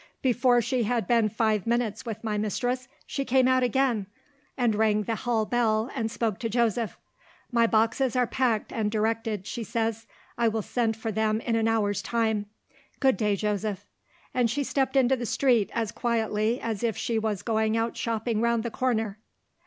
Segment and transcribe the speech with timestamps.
[0.23, 4.07] Before she had been five minutes with my mistress she came out again,
[4.57, 6.97] and rang the hall bell, and spoke to Joseph.
[7.51, 10.07] 'My boxes are packed and directed,' she says;
[10.39, 12.47] 'I will send for them in an hour's time.
[12.99, 13.85] Good day, Joseph.'
[14.33, 18.41] And she stepped into the street, as quietly as if she was going out shopping
[18.41, 19.19] round the corner."